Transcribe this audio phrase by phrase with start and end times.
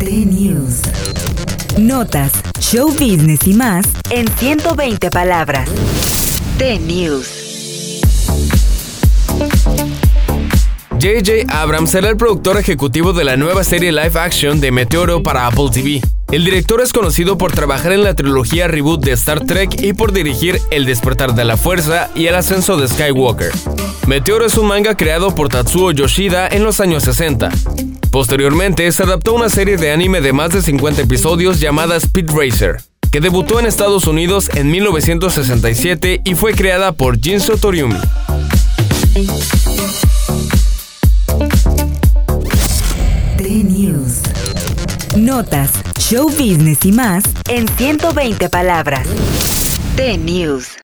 [0.00, 0.80] T-News.
[1.76, 5.68] Notas, show business y más en 120 palabras.
[6.56, 7.28] T-News.
[10.92, 11.54] J.J.
[11.54, 15.68] Abrams será el productor ejecutivo de la nueva serie live action de Meteoro para Apple
[15.70, 16.00] TV.
[16.32, 20.12] El director es conocido por trabajar en la trilogía reboot de Star Trek y por
[20.12, 23.52] dirigir El despertar de la fuerza y El ascenso de Skywalker.
[24.06, 27.50] Meteoro es un manga creado por Tatsuo Yoshida en los años 60.
[28.10, 32.82] Posteriormente se adaptó una serie de anime de más de 50 episodios llamada Speed Racer,
[33.12, 38.00] que debutó en Estados Unidos en 1967 y fue creada por Jinso Toriumi.
[43.36, 44.22] T-News.
[45.16, 49.06] Notas, show business y más en 120 palabras.
[49.94, 50.70] T-News.